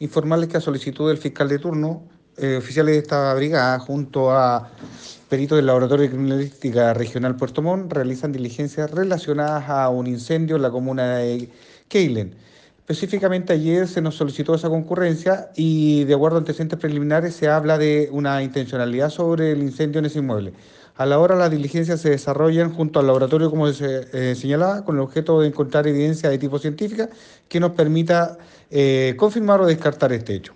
informarles 0.00 0.48
que 0.48 0.56
a 0.56 0.60
solicitud 0.60 1.08
del 1.08 1.18
fiscal 1.18 1.48
de 1.48 1.58
turno, 1.58 2.02
eh, 2.36 2.56
oficiales 2.56 2.94
de 2.94 2.98
esta 3.00 3.32
brigada, 3.34 3.78
junto 3.78 4.30
a 4.32 4.70
peritos 5.28 5.56
del 5.56 5.66
Laboratorio 5.66 6.04
de 6.04 6.10
Criminalística 6.10 6.94
Regional 6.94 7.36
Puerto 7.36 7.62
Montt, 7.62 7.92
realizan 7.92 8.32
diligencias 8.32 8.90
relacionadas 8.90 9.68
a 9.68 9.88
un 9.90 10.06
incendio 10.06 10.56
en 10.56 10.62
la 10.62 10.70
comuna 10.70 11.16
de 11.18 11.50
Keilen. 11.88 12.34
Específicamente 12.90 13.52
ayer 13.52 13.86
se 13.86 14.00
nos 14.00 14.16
solicitó 14.16 14.52
esa 14.52 14.68
concurrencia 14.68 15.50
y 15.54 16.02
de 16.06 16.14
acuerdo 16.14 16.38
a 16.38 16.40
antecedentes 16.40 16.76
preliminares 16.76 17.36
se 17.36 17.46
habla 17.46 17.78
de 17.78 18.08
una 18.10 18.42
intencionalidad 18.42 19.10
sobre 19.10 19.52
el 19.52 19.62
incendio 19.62 20.00
en 20.00 20.06
ese 20.06 20.18
inmueble. 20.18 20.54
A 20.96 21.06
la 21.06 21.20
hora 21.20 21.36
las 21.36 21.52
diligencias 21.52 22.00
se 22.00 22.10
desarrollan 22.10 22.74
junto 22.74 22.98
al 22.98 23.06
laboratorio, 23.06 23.48
como 23.48 23.72
se 23.72 24.08
eh, 24.12 24.34
señalaba, 24.34 24.84
con 24.84 24.96
el 24.96 25.02
objeto 25.02 25.40
de 25.40 25.46
encontrar 25.46 25.86
evidencia 25.86 26.30
de 26.30 26.38
tipo 26.38 26.58
científica 26.58 27.08
que 27.48 27.60
nos 27.60 27.70
permita 27.70 28.38
eh, 28.72 29.14
confirmar 29.16 29.60
o 29.60 29.66
descartar 29.66 30.12
este 30.12 30.34
hecho. 30.34 30.54